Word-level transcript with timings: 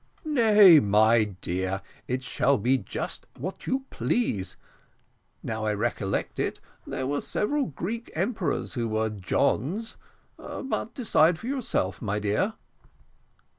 "Nay, 0.25 0.79
my 0.79 1.23
dear, 1.25 1.83
it 2.07 2.23
shall 2.23 2.57
be 2.57 2.79
just 2.79 3.27
what 3.37 3.67
you 3.67 3.85
please. 3.91 4.57
Now 5.43 5.65
I 5.65 5.75
recollect 5.75 6.39
it, 6.39 6.59
there 6.87 7.05
were 7.05 7.21
several 7.21 7.65
Greek 7.67 8.11
emperors 8.15 8.73
who 8.73 8.87
were 8.89 9.11
Johns; 9.11 9.97
but 10.37 10.95
decide 10.95 11.37
for 11.37 11.45
yourself, 11.45 12.01
my 12.01 12.17
dear." 12.17 12.55